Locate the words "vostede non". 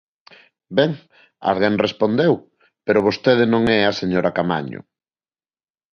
3.07-3.63